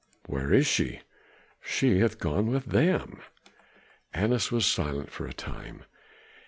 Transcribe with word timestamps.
"Where 0.25 0.51
is 0.51 0.65
she?" 0.65 1.01
"She 1.63 1.99
hath 1.99 2.17
gone 2.17 2.53
to 2.53 2.59
them." 2.67 3.21
Annas 4.15 4.51
was 4.51 4.65
silent 4.65 5.11
for 5.11 5.27
a 5.27 5.31
time. 5.33 5.85